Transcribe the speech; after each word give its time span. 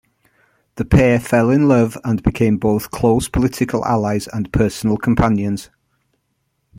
The 0.77 0.85
pair 0.85 1.19
fell 1.19 1.51
in 1.51 1.67
love 1.67 1.95
and 2.03 2.23
became 2.23 2.57
both 2.57 2.89
close 2.89 3.27
political 3.29 3.85
allies 3.85 4.27
and 4.27 4.51
personal 4.51 4.97
companions. 4.97 5.69